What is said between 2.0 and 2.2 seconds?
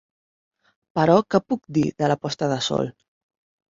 de la